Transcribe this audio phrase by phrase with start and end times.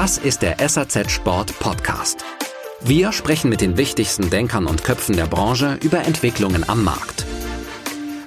[0.00, 2.24] Das ist der SAZ Sport Podcast.
[2.80, 7.26] Wir sprechen mit den wichtigsten Denkern und Köpfen der Branche über Entwicklungen am Markt.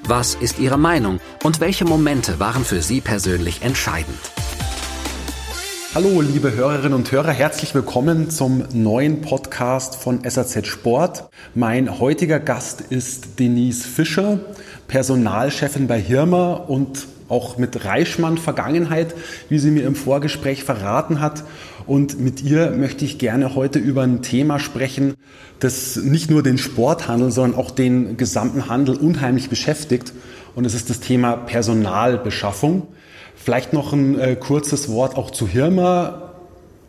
[0.04, 4.20] Was ist Ihre Meinung und welche Momente waren für Sie persönlich entscheidend?
[5.96, 11.30] Hallo, liebe Hörerinnen und Hörer, herzlich willkommen zum neuen Podcast von SAZ Sport.
[11.56, 14.42] Mein heutiger Gast ist Denise Fischer,
[14.90, 19.16] Personalchefin bei Hirma und auch mit Reichmann Vergangenheit,
[19.50, 21.44] wie sie mir im Vorgespräch verraten hat.
[21.88, 25.16] Und mit ihr möchte ich gerne heute über ein Thema sprechen,
[25.60, 30.14] das nicht nur den Sporthandel, sondern auch den gesamten Handel unheimlich beschäftigt.
[30.56, 32.88] Und es ist das Thema Personalbeschaffung.
[33.36, 36.34] Vielleicht noch ein äh, kurzes Wort auch zu Hirma.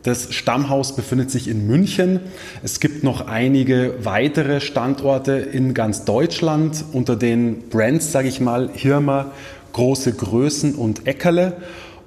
[0.03, 2.19] Das Stammhaus befindet sich in München.
[2.61, 8.69] Es gibt noch einige weitere Standorte in ganz Deutschland unter den Brands, sage ich mal,
[8.73, 9.31] Hirma,
[9.73, 11.57] große Größen und Eckerle.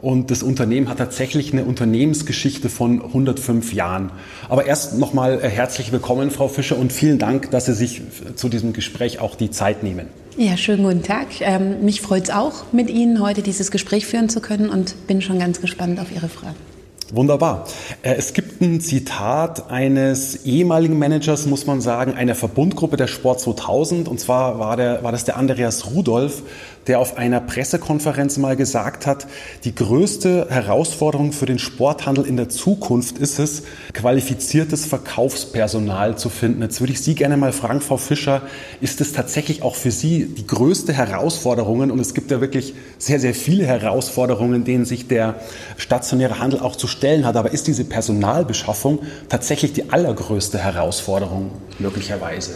[0.02, 4.12] Und das Unternehmen hat tatsächlich eine Unternehmensgeschichte von 105 Jahren.
[4.48, 8.02] Aber erst nochmal äh, herzlich willkommen, Frau Fischer, und vielen Dank, dass Sie sich
[8.36, 10.06] zu diesem Gespräch auch die Zeit nehmen.
[10.36, 11.28] Ja, schönen guten Tag.
[11.40, 15.22] Ähm, mich freut es auch, mit Ihnen heute dieses Gespräch führen zu können und bin
[15.22, 16.75] schon ganz gespannt auf Ihre Fragen.
[17.12, 17.66] Wunderbar.
[18.02, 23.40] Äh, es gibt ein Zitat eines ehemaligen Managers, muss man sagen, einer Verbundgruppe der Sport
[23.40, 24.08] 2000.
[24.08, 26.42] Und zwar war, der, war das der Andreas Rudolph,
[26.88, 29.26] der auf einer Pressekonferenz mal gesagt hat,
[29.64, 36.62] die größte Herausforderung für den Sporthandel in der Zukunft ist es, qualifiziertes Verkaufspersonal zu finden.
[36.62, 38.42] Jetzt würde ich Sie gerne mal fragen, Frau Fischer,
[38.80, 41.90] ist es tatsächlich auch für Sie die größte Herausforderung?
[41.90, 45.36] Und es gibt ja wirklich sehr, sehr viele Herausforderungen, denen sich der
[45.76, 47.36] stationäre Handel auch zu stellen hat.
[47.36, 52.52] Aber ist diese Personalbeschaffung tatsächlich die allergrößte Herausforderung möglicherweise?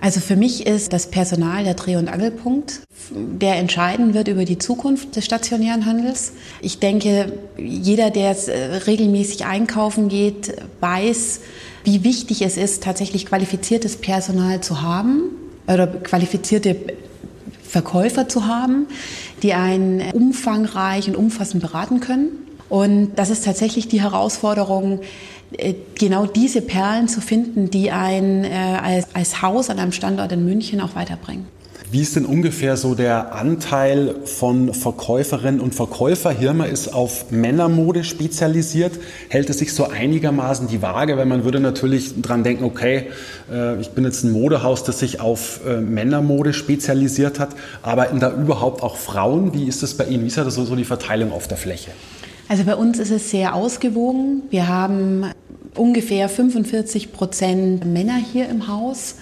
[0.00, 4.58] Also für mich ist das Personal der Dreh- und Angelpunkt, der entscheiden wird über die
[4.58, 6.32] Zukunft des stationären Handels.
[6.60, 11.40] Ich denke, jeder, der äh, regelmäßig einkaufen geht, weiß,
[11.84, 15.30] wie wichtig es ist, tatsächlich qualifiziertes Personal zu haben
[15.66, 16.76] oder qualifizierte
[17.62, 18.86] Verkäufer zu haben,
[19.42, 22.45] die einen umfangreich und umfassend beraten können.
[22.68, 25.00] Und das ist tatsächlich die Herausforderung,
[25.56, 28.48] äh, genau diese Perlen zu finden, die ein äh,
[28.82, 31.46] als, als Haus an einem Standort in München auch weiterbringen.
[31.92, 36.32] Wie ist denn ungefähr so der Anteil von Verkäuferinnen und Verkäufer?
[36.32, 38.90] Hirma ist auf Männermode spezialisiert.
[39.28, 41.16] Hält es sich so einigermaßen die Waage?
[41.16, 43.10] Weil man würde natürlich dran denken, okay,
[43.52, 47.50] äh, ich bin jetzt ein Modehaus, das sich auf Männermode spezialisiert hat.
[47.82, 49.54] Arbeiten da überhaupt auch Frauen?
[49.54, 50.24] Wie ist das bei Ihnen?
[50.24, 51.92] Wie ist da so die Verteilung auf der Fläche?
[52.48, 54.42] Also bei uns ist es sehr ausgewogen.
[54.50, 55.26] Wir haben
[55.74, 59.16] ungefähr 45 Prozent Männer hier im Haus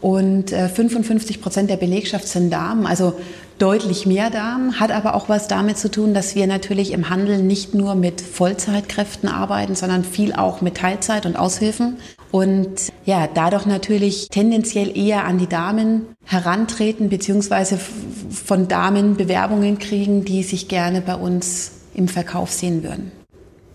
[0.00, 3.14] und 55 äh, Prozent der Belegschaft sind Damen, also
[3.58, 7.42] deutlich mehr Damen, hat aber auch was damit zu tun, dass wir natürlich im Handel
[7.42, 11.96] nicht nur mit Vollzeitkräften arbeiten, sondern viel auch mit Teilzeit und Aushilfen
[12.32, 20.24] und ja, dadurch natürlich tendenziell eher an die Damen herantreten beziehungsweise von Damen Bewerbungen kriegen,
[20.24, 23.12] die sich gerne bei uns im Verkauf sehen würden.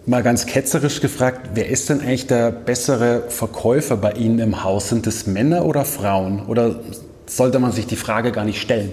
[0.05, 4.89] Mal ganz ketzerisch gefragt, wer ist denn eigentlich der bessere Verkäufer bei Ihnen im Haus?
[4.89, 6.45] Sind es Männer oder Frauen?
[6.47, 6.79] Oder
[7.27, 8.91] sollte man sich die Frage gar nicht stellen?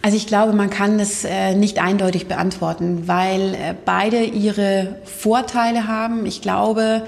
[0.00, 5.86] Also ich glaube, man kann das äh, nicht eindeutig beantworten, weil äh, beide ihre Vorteile
[5.86, 6.24] haben.
[6.24, 7.02] Ich glaube,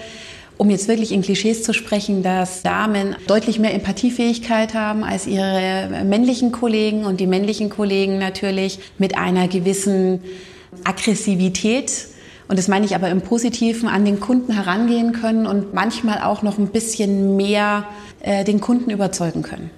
[0.56, 6.04] um jetzt wirklich in Klischees zu sprechen, dass Damen deutlich mehr Empathiefähigkeit haben als ihre
[6.04, 10.20] männlichen Kollegen und die männlichen Kollegen natürlich mit einer gewissen
[10.84, 12.08] Aggressivität
[12.48, 16.42] und das meine ich aber im Positiven, an den Kunden herangehen können und manchmal auch
[16.42, 17.84] noch ein bisschen mehr
[18.20, 19.70] äh, den Kunden überzeugen können.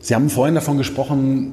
[0.00, 1.52] Sie haben vorhin davon gesprochen,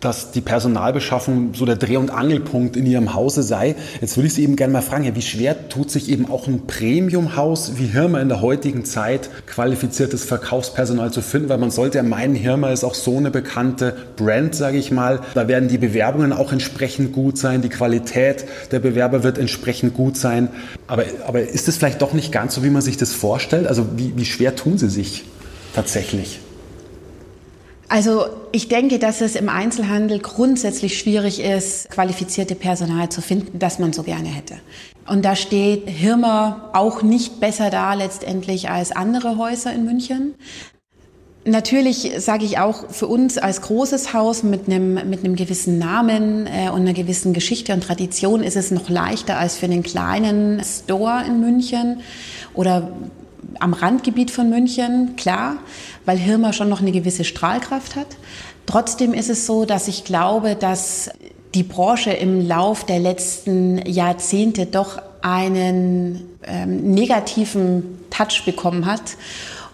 [0.00, 3.76] dass die Personalbeschaffung so der Dreh- und Angelpunkt in Ihrem Hause sei.
[4.00, 6.66] Jetzt würde ich Sie eben gerne mal fragen, wie schwer tut sich eben auch ein
[6.66, 12.02] Premiumhaus wie Hirma in der heutigen Zeit qualifiziertes Verkaufspersonal zu finden, weil man sollte ja
[12.02, 15.20] meinen, Hirma ist auch so eine bekannte Brand, sage ich mal.
[15.34, 20.16] Da werden die Bewerbungen auch entsprechend gut sein, die Qualität der Bewerber wird entsprechend gut
[20.16, 20.48] sein.
[20.86, 23.66] Aber, aber ist es vielleicht doch nicht ganz so, wie man sich das vorstellt?
[23.66, 25.24] Also wie, wie schwer tun Sie sich
[25.74, 26.40] tatsächlich?
[27.90, 33.80] Also ich denke, dass es im Einzelhandel grundsätzlich schwierig ist, qualifizierte Personal zu finden, das
[33.80, 34.54] man so gerne hätte.
[35.08, 40.34] Und da steht Hirmer auch nicht besser da letztendlich als andere Häuser in München.
[41.44, 46.46] Natürlich sage ich auch, für uns als großes Haus mit einem, mit einem gewissen Namen
[46.46, 50.62] äh, und einer gewissen Geschichte und Tradition ist es noch leichter als für einen kleinen
[50.62, 52.02] Store in München
[52.54, 52.92] oder
[53.58, 55.56] am Randgebiet von München, klar,
[56.04, 58.08] weil Hirma schon noch eine gewisse Strahlkraft hat.
[58.66, 61.10] Trotzdem ist es so, dass ich glaube, dass
[61.54, 69.16] die Branche im Lauf der letzten Jahrzehnte doch einen ähm, negativen Touch bekommen hat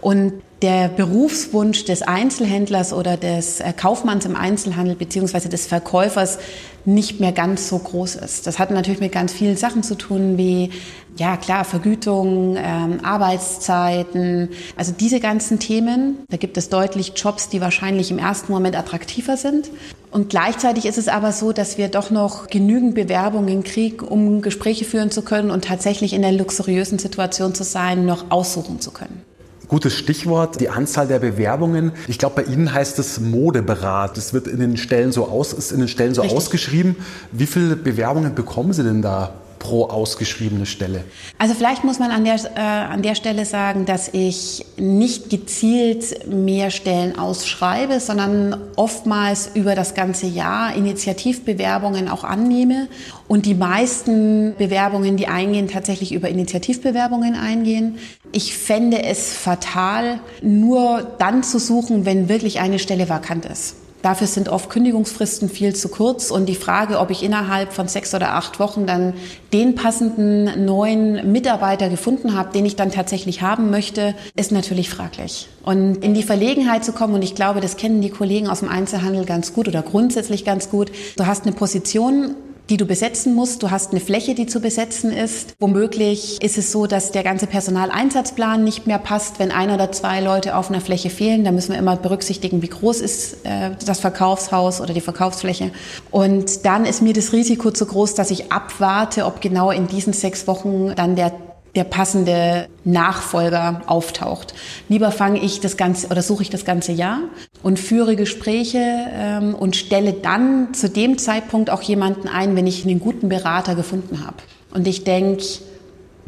[0.00, 6.38] und der Berufswunsch des Einzelhändlers oder des äh, Kaufmanns im Einzelhandel beziehungsweise des Verkäufers
[6.86, 8.46] nicht mehr ganz so groß ist.
[8.46, 10.70] Das hat natürlich mit ganz vielen Sachen zu tun, wie
[11.18, 16.18] ja klar Vergütung, ähm, Arbeitszeiten, also diese ganzen Themen.
[16.28, 19.70] Da gibt es deutlich Jobs, die wahrscheinlich im ersten Moment attraktiver sind.
[20.10, 24.84] Und gleichzeitig ist es aber so, dass wir doch noch genügend Bewerbungen kriegen, um Gespräche
[24.86, 29.25] führen zu können und tatsächlich in der luxuriösen Situation zu sein, noch aussuchen zu können.
[29.68, 31.92] Gutes Stichwort, die Anzahl der Bewerbungen.
[32.06, 34.16] Ich glaube, bei Ihnen heißt es Modeberat.
[34.16, 36.36] Das wird in den Stellen so aus, ist in den Stellen so Richtig.
[36.36, 36.96] ausgeschrieben.
[37.32, 39.32] Wie viele Bewerbungen bekommen Sie denn da
[39.66, 41.04] pro ausgeschriebene Stelle?
[41.38, 46.28] Also vielleicht muss man an der, äh, an der Stelle sagen, dass ich nicht gezielt
[46.28, 52.86] mehr Stellen ausschreibe, sondern oftmals über das ganze Jahr Initiativbewerbungen auch annehme
[53.26, 57.98] und die meisten Bewerbungen, die eingehen, tatsächlich über Initiativbewerbungen eingehen.
[58.30, 63.74] Ich fände es fatal, nur dann zu suchen, wenn wirklich eine Stelle vakant ist.
[64.06, 68.14] Dafür sind oft Kündigungsfristen viel zu kurz und die Frage, ob ich innerhalb von sechs
[68.14, 69.14] oder acht Wochen dann
[69.52, 75.48] den passenden neuen Mitarbeiter gefunden habe, den ich dann tatsächlich haben möchte, ist natürlich fraglich.
[75.64, 78.68] Und in die Verlegenheit zu kommen, und ich glaube, das kennen die Kollegen aus dem
[78.68, 82.36] Einzelhandel ganz gut oder grundsätzlich ganz gut, du hast eine Position,
[82.68, 83.62] die du besetzen musst.
[83.62, 85.54] Du hast eine Fläche, die zu besetzen ist.
[85.58, 90.20] Womöglich ist es so, dass der ganze Personaleinsatzplan nicht mehr passt, wenn ein oder zwei
[90.20, 91.44] Leute auf einer Fläche fehlen.
[91.44, 95.70] Da müssen wir immer berücksichtigen, wie groß ist äh, das Verkaufshaus oder die Verkaufsfläche.
[96.10, 100.12] Und dann ist mir das Risiko zu groß, dass ich abwarte, ob genau in diesen
[100.12, 101.32] sechs Wochen dann der
[101.76, 104.54] der passende Nachfolger auftaucht.
[104.88, 107.20] Lieber fange ich das ganze oder suche ich das ganze Jahr
[107.62, 108.80] und führe Gespräche
[109.12, 113.74] ähm, und stelle dann zu dem Zeitpunkt auch jemanden ein, wenn ich einen guten Berater
[113.74, 114.36] gefunden habe.
[114.72, 115.44] Und ich denke,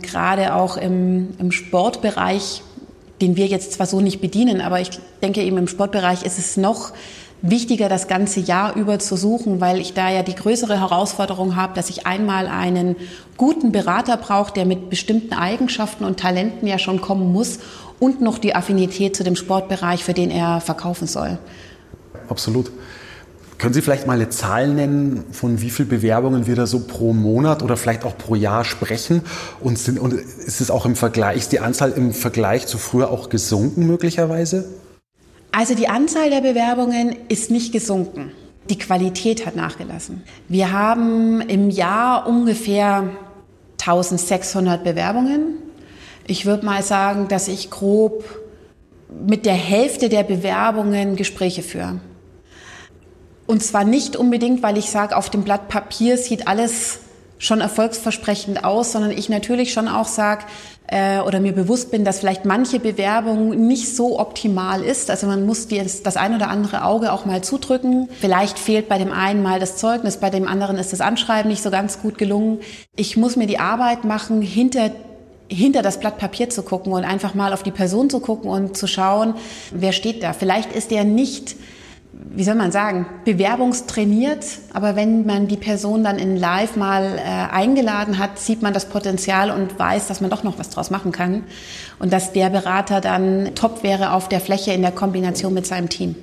[0.03, 2.63] gerade auch im, im Sportbereich,
[3.21, 4.91] den wir jetzt zwar so nicht bedienen, aber ich
[5.23, 6.93] denke eben im Sportbereich ist es noch
[7.43, 11.75] wichtiger, das ganze Jahr über zu suchen, weil ich da ja die größere Herausforderung habe,
[11.75, 12.97] dass ich einmal einen
[13.37, 17.61] guten Berater brauche, der mit bestimmten Eigenschaften und Talenten ja schon kommen muss
[18.01, 21.39] und noch die Affinität zu dem Sportbereich, für den er verkaufen soll.
[22.29, 22.71] Absolut.
[23.59, 27.13] Können Sie vielleicht mal eine Zahl nennen, von wie vielen Bewerbungen wir da so pro
[27.13, 29.23] Monat oder vielleicht auch pro Jahr sprechen?
[29.61, 33.11] Und, sind, und ist es auch im Vergleich, ist die Anzahl im Vergleich zu früher
[33.11, 34.65] auch gesunken möglicherweise?
[35.53, 38.33] Also die Anzahl der Bewerbungen ist nicht gesunken.
[38.71, 40.23] Die Qualität hat nachgelassen.
[40.49, 43.11] Wir haben im Jahr ungefähr
[43.81, 45.59] 1600 Bewerbungen.
[46.27, 48.25] Ich würde mal sagen, dass ich grob
[49.27, 52.01] mit der Hälfte der Bewerbungen Gespräche führe.
[53.47, 57.01] Und zwar nicht unbedingt, weil ich sage, auf dem Blatt Papier sieht alles
[57.39, 60.45] schon erfolgsversprechend aus, sondern ich natürlich schon auch sage
[60.89, 65.11] äh, oder mir bewusst bin, dass vielleicht manche Bewerbung nicht so optimal ist.
[65.11, 68.09] Also man muss die, das ein oder andere Auge auch mal zudrücken.
[68.21, 71.63] Vielleicht fehlt bei dem einen mal das Zeugnis, bei dem anderen ist das Anschreiben nicht
[71.63, 72.59] so ganz gut gelungen.
[72.97, 74.91] Ich muss mir die Arbeit machen, hinter
[75.51, 78.77] hinter das Blatt Papier zu gucken und einfach mal auf die Person zu gucken und
[78.77, 79.33] zu schauen,
[79.73, 80.35] wer steht da.
[80.35, 81.57] Vielleicht ist der nicht
[82.31, 87.21] wie soll man sagen, bewerbungstrainiert, aber wenn man die Person dann in Live mal äh,
[87.21, 91.13] eingeladen hat, sieht man das Potenzial und weiß, dass man doch noch was draus machen
[91.13, 91.45] kann.
[91.99, 95.89] Und dass der Berater dann top wäre auf der Fläche in der Kombination mit seinem
[95.89, 96.17] Team.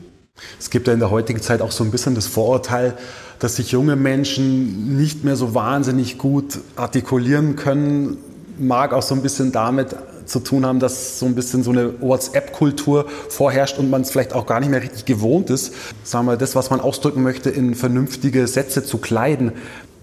[0.60, 2.96] Es gibt ja in der heutigen Zeit auch so ein bisschen das Vorurteil,
[3.40, 8.18] dass sich junge Menschen nicht mehr so wahnsinnig gut artikulieren können,
[8.58, 9.96] mag auch so ein bisschen damit
[10.26, 14.34] zu tun haben, dass so ein bisschen so eine WhatsApp-Kultur vorherrscht und man es vielleicht
[14.34, 17.76] auch gar nicht mehr richtig gewohnt ist, sagen wir, das, was man ausdrücken möchte, in
[17.76, 19.54] vernünftige Sätze zu kleiden.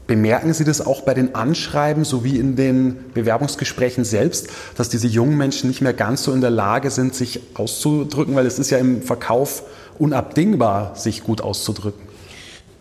[0.06, 5.38] Bemerken Sie das auch bei den Anschreiben sowie in den Bewerbungsgesprächen selbst, dass diese jungen
[5.38, 8.78] Menschen nicht mehr ganz so in der Lage sind, sich auszudrücken, weil es ist ja
[8.78, 9.62] im Verkauf
[9.98, 12.11] unabdingbar, sich gut auszudrücken?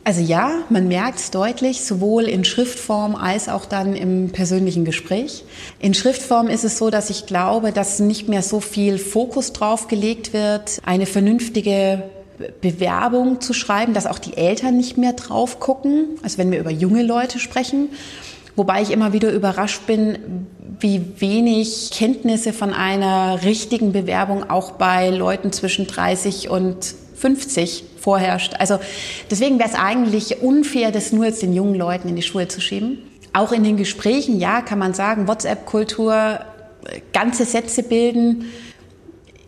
[0.03, 5.43] Also ja, man merkt es deutlich, sowohl in Schriftform als auch dann im persönlichen Gespräch.
[5.79, 9.88] In Schriftform ist es so, dass ich glaube, dass nicht mehr so viel Fokus drauf
[9.88, 12.03] gelegt wird, eine vernünftige
[12.62, 16.72] Bewerbung zu schreiben, dass auch die Eltern nicht mehr drauf gucken, als wenn wir über
[16.72, 17.89] junge Leute sprechen.
[18.55, 20.48] Wobei ich immer wieder überrascht bin,
[20.79, 28.55] wie wenig Kenntnisse von einer richtigen Bewerbung auch bei Leuten zwischen 30 und 50 vorherrscht.
[28.60, 28.79] Also
[29.29, 32.60] deswegen wäre es eigentlich unfair, das nur jetzt den jungen Leuten in die Schuhe zu
[32.60, 33.00] schieben.
[33.34, 36.39] Auch in den Gesprächen, ja, kann man sagen, WhatsApp-Kultur,
[37.13, 38.46] ganze Sätze bilden,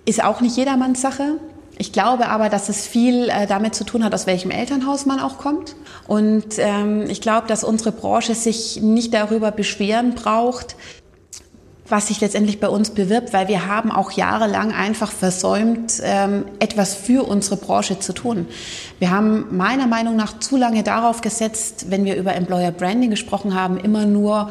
[0.05, 1.38] ist auch nicht jedermanns Sache.
[1.77, 5.19] Ich glaube aber, dass es viel äh, damit zu tun hat, aus welchem Elternhaus man
[5.19, 5.75] auch kommt.
[6.07, 10.75] Und ähm, ich glaube, dass unsere Branche sich nicht darüber beschweren braucht,
[11.88, 16.96] was sich letztendlich bei uns bewirbt, weil wir haben auch jahrelang einfach versäumt, ähm, etwas
[16.96, 18.48] für unsere Branche zu tun.
[19.00, 23.54] Wir haben meiner Meinung nach zu lange darauf gesetzt, wenn wir über Employer Branding gesprochen
[23.54, 24.50] haben, immer nur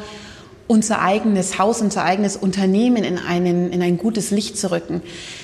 [0.67, 5.01] unser eigenes Haus, unser eigenes Unternehmen in, einen, in ein gutes Licht zu rücken.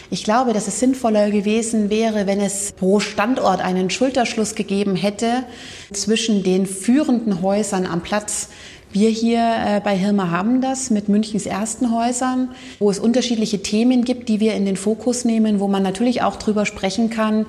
[0.09, 5.43] Ich glaube, dass es sinnvoller gewesen wäre, wenn es pro Standort einen Schulterschluss gegeben hätte
[5.91, 8.49] zwischen den führenden Häusern am Platz.
[8.91, 14.03] Wir hier äh, bei Hirma haben das mit Münchens ersten Häusern, wo es unterschiedliche Themen
[14.03, 17.45] gibt, die wir in den Fokus nehmen, wo man natürlich auch drüber sprechen kann,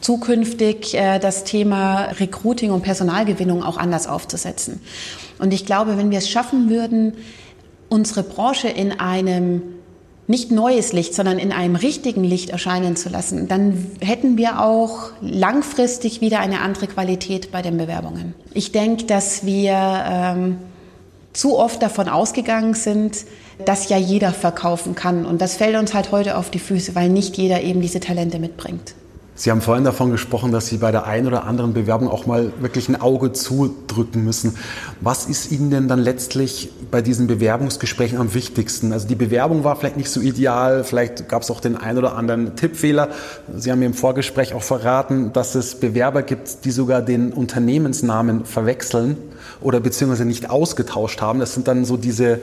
[0.00, 4.80] zukünftig äh, das Thema Recruiting und Personalgewinnung auch anders aufzusetzen.
[5.38, 7.12] Und ich glaube, wenn wir es schaffen würden,
[7.90, 9.62] unsere Branche in einem
[10.28, 15.10] nicht neues Licht, sondern in einem richtigen Licht erscheinen zu lassen, dann hätten wir auch
[15.20, 18.34] langfristig wieder eine andere Qualität bei den Bewerbungen.
[18.54, 20.58] Ich denke, dass wir ähm,
[21.32, 23.24] zu oft davon ausgegangen sind,
[23.64, 25.26] dass ja jeder verkaufen kann.
[25.26, 28.38] Und das fällt uns halt heute auf die Füße, weil nicht jeder eben diese Talente
[28.38, 28.94] mitbringt.
[29.40, 32.52] Sie haben vorhin davon gesprochen, dass Sie bei der einen oder anderen Bewerbung auch mal
[32.60, 34.54] wirklich ein Auge zudrücken müssen.
[35.00, 38.92] Was ist Ihnen denn dann letztlich bei diesen Bewerbungsgesprächen am wichtigsten?
[38.92, 42.16] Also die Bewerbung war vielleicht nicht so ideal, vielleicht gab es auch den einen oder
[42.16, 43.08] anderen Tippfehler.
[43.56, 48.44] Sie haben mir im Vorgespräch auch verraten, dass es Bewerber gibt, die sogar den Unternehmensnamen
[48.44, 49.16] verwechseln
[49.62, 51.40] oder beziehungsweise nicht ausgetauscht haben.
[51.40, 52.40] Das sind dann so diese,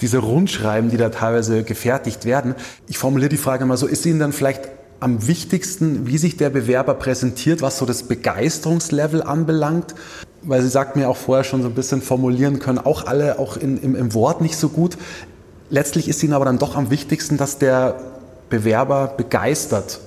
[0.00, 2.56] diese Rundschreiben, die da teilweise gefertigt werden.
[2.88, 6.50] Ich formuliere die Frage mal so, ist Ihnen dann vielleicht am wichtigsten, wie sich der
[6.50, 9.94] Bewerber präsentiert, was so das Begeisterungslevel anbelangt?
[10.42, 13.56] Weil Sie sagt mir auch vorher schon so ein bisschen formulieren können, auch alle, auch
[13.56, 14.96] in, im, im Wort nicht so gut.
[15.70, 17.96] Letztlich ist Ihnen aber dann doch am wichtigsten, dass der
[18.48, 20.00] Bewerber begeistert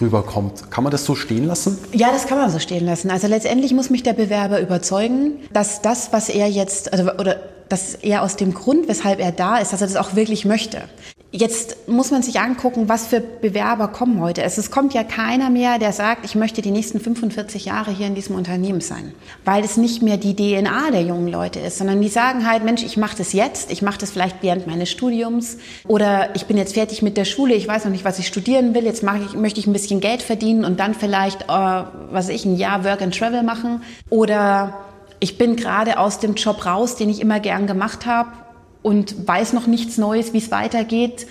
[0.00, 0.70] rüberkommt.
[0.70, 1.78] Kann man das so stehen lassen?
[1.92, 3.10] Ja, das kann man so stehen lassen.
[3.10, 7.36] Also letztendlich muss mich der Bewerber überzeugen, dass das, was er jetzt, also, oder
[7.68, 10.82] dass er aus dem Grund, weshalb er da ist, dass er das auch wirklich möchte.
[11.32, 14.42] Jetzt muss man sich angucken, was für Bewerber kommen heute.
[14.42, 18.16] Es kommt ja keiner mehr, der sagt, ich möchte die nächsten 45 Jahre hier in
[18.16, 22.08] diesem Unternehmen sein, weil es nicht mehr die DNA der jungen Leute ist, sondern die
[22.08, 26.34] sagen halt, Mensch, ich mache das jetzt, ich mache das vielleicht während meines Studiums oder
[26.34, 28.84] ich bin jetzt fertig mit der Schule, ich weiß noch nicht, was ich studieren will,
[28.84, 32.56] jetzt ich, möchte ich ein bisschen Geld verdienen und dann vielleicht, äh, was ich, ein
[32.56, 34.74] Jahr Work and Travel machen oder
[35.20, 38.30] ich bin gerade aus dem Job raus, den ich immer gern gemacht habe
[38.82, 41.26] und weiß noch nichts Neues, wie es weitergeht.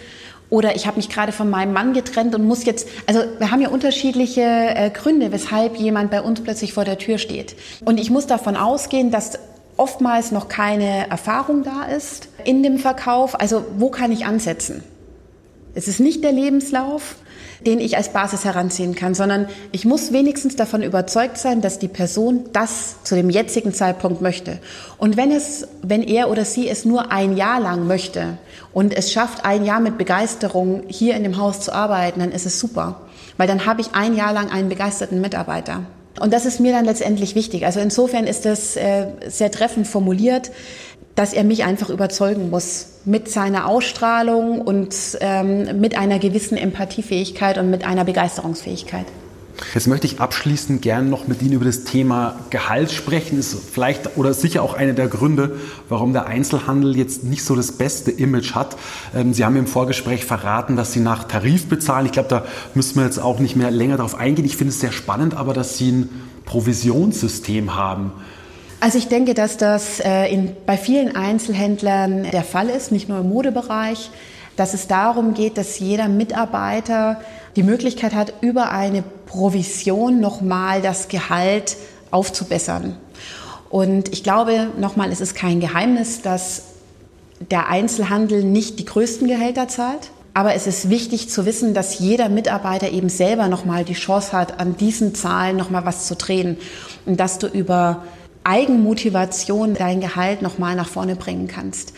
[0.50, 3.62] Oder ich habe mich gerade von meinem Mann getrennt und muss jetzt, also wir haben
[3.62, 7.56] ja unterschiedliche äh, Gründe, weshalb jemand bei uns plötzlich vor der Tür steht.
[7.86, 9.38] Und ich muss davon ausgehen, dass
[9.78, 13.40] oftmals noch keine Erfahrung da ist in dem Verkauf.
[13.40, 14.84] Also wo kann ich ansetzen?
[15.76, 17.16] Es ist nicht der Lebenslauf,
[17.66, 21.88] den ich als Basis heranziehen kann, sondern ich muss wenigstens davon überzeugt sein, dass die
[21.88, 24.60] Person das zu dem jetzigen Zeitpunkt möchte.
[24.98, 28.38] Und wenn es, wenn er oder sie es nur ein Jahr lang möchte
[28.74, 32.46] und es schafft, ein Jahr mit Begeisterung hier in dem Haus zu arbeiten, dann ist
[32.46, 33.02] es super.
[33.38, 35.84] Weil dann habe ich ein Jahr lang einen begeisterten Mitarbeiter.
[36.20, 37.66] Und das ist mir dann letztendlich wichtig.
[37.66, 40.52] Also insofern ist das äh, sehr treffend formuliert
[41.20, 47.58] dass er mich einfach überzeugen muss mit seiner Ausstrahlung und ähm, mit einer gewissen Empathiefähigkeit
[47.58, 49.06] und mit einer Begeisterungsfähigkeit.
[49.74, 53.38] Jetzt möchte ich abschließend gern noch mit Ihnen über das Thema Gehalt sprechen.
[53.38, 55.58] Ist vielleicht oder sicher auch einer der Gründe,
[55.90, 58.78] warum der Einzelhandel jetzt nicht so das beste Image hat.
[59.14, 62.06] Ähm, Sie haben im Vorgespräch verraten, dass Sie nach Tarif bezahlen.
[62.06, 62.46] Ich glaube, da
[62.76, 64.46] müssen wir jetzt auch nicht mehr länger darauf eingehen.
[64.46, 66.10] Ich finde es sehr spannend, aber dass Sie ein
[66.46, 68.14] Provisionssystem haben.
[68.82, 73.20] Also ich denke, dass das äh, in, bei vielen Einzelhändlern der Fall ist, nicht nur
[73.20, 74.10] im Modebereich,
[74.56, 77.20] dass es darum geht, dass jeder Mitarbeiter
[77.56, 81.76] die Möglichkeit hat, über eine Provision nochmal das Gehalt
[82.12, 82.96] aufzubessern.
[83.70, 86.64] Und ich glaube, nochmal, es ist kein Geheimnis, dass
[87.40, 90.12] der Einzelhandel nicht die größten Gehälter zahlt.
[90.34, 94.60] Aber es ist wichtig zu wissen, dass jeder Mitarbeiter eben selber nochmal die Chance hat,
[94.60, 96.58] an diesen Zahlen nochmal was zu drehen.
[97.06, 98.04] Und dass du über
[98.44, 101.94] Eigenmotivation dein Gehalt nochmal nach vorne bringen kannst.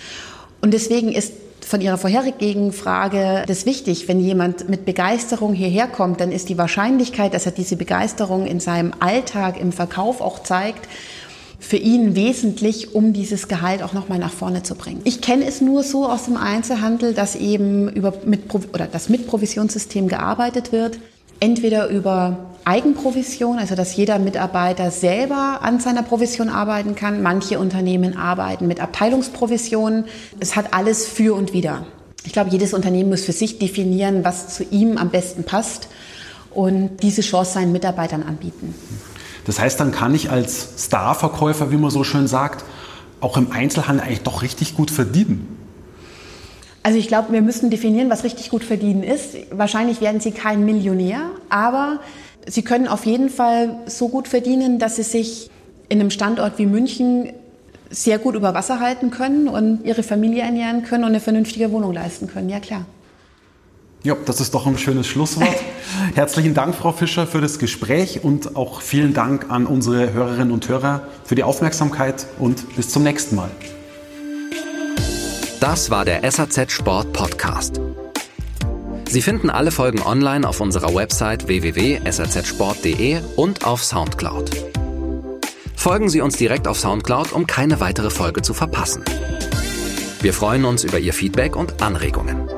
[0.61, 1.33] Und deswegen ist
[1.65, 4.07] von Ihrer vorherigen Frage das wichtig.
[4.07, 8.59] Wenn jemand mit Begeisterung hierher kommt, dann ist die Wahrscheinlichkeit, dass er diese Begeisterung in
[8.59, 10.87] seinem Alltag, im Verkauf auch zeigt,
[11.59, 15.01] für ihn wesentlich, um dieses Gehalt auch nochmal nach vorne zu bringen.
[15.03, 19.27] Ich kenne es nur so aus dem Einzelhandel, dass eben über mit oder das mit
[19.27, 20.99] Provisionssystem gearbeitet wird,
[21.41, 27.21] entweder über Eigenprovision, also dass jeder Mitarbeiter selber an seiner Provision arbeiten kann.
[27.21, 30.05] Manche Unternehmen arbeiten mit Abteilungsprovisionen.
[30.39, 31.85] Es hat alles für und wider.
[32.23, 35.89] Ich glaube, jedes Unternehmen muss für sich definieren, was zu ihm am besten passt.
[36.53, 38.75] und diese Chance seinen Mitarbeitern anbieten.
[39.45, 42.63] Das heißt, dann kann ich als Starverkäufer, wie man so schön sagt,
[43.21, 45.60] auch im Einzelhandel eigentlich doch richtig gut verdienen.
[46.83, 49.35] Also ich glaube, wir müssen definieren, was richtig gut verdienen ist.
[49.51, 51.99] Wahrscheinlich werden Sie kein Millionär, aber
[52.47, 55.49] Sie können auf jeden Fall so gut verdienen, dass Sie sich
[55.89, 57.33] in einem Standort wie München
[57.91, 61.93] sehr gut über Wasser halten können und Ihre Familie ernähren können und eine vernünftige Wohnung
[61.93, 62.49] leisten können.
[62.49, 62.85] Ja, klar.
[64.03, 65.55] Ja, das ist doch ein schönes Schlusswort.
[66.15, 70.67] Herzlichen Dank, Frau Fischer, für das Gespräch und auch vielen Dank an unsere Hörerinnen und
[70.67, 73.51] Hörer für die Aufmerksamkeit und bis zum nächsten Mal.
[75.61, 77.79] Das war der SAZ Sport Podcast.
[79.07, 84.49] Sie finden alle Folgen online auf unserer Website www.sazsport.de und auf Soundcloud.
[85.75, 89.05] Folgen Sie uns direkt auf Soundcloud, um keine weitere Folge zu verpassen.
[90.21, 92.49] Wir freuen uns über Ihr Feedback und Anregungen.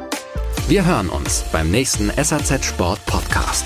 [0.69, 3.65] Wir hören uns beim nächsten SAZ Sport Podcast.